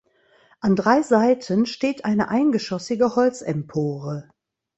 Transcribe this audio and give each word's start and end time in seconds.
An 0.61 0.75
drei 0.75 1.03
Seiten 1.03 1.67
steht 1.67 2.05
eine 2.05 2.29
eingeschossige 2.29 3.15
Holzempore. 3.15 4.27